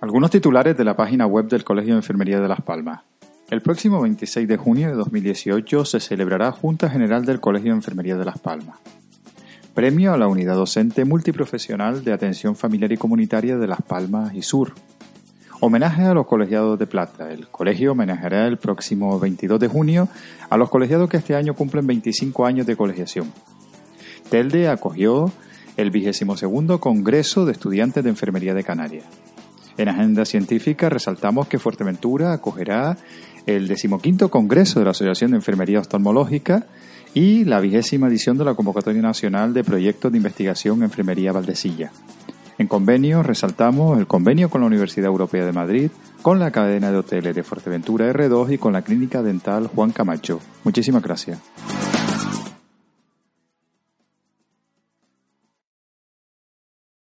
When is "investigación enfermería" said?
40.18-41.32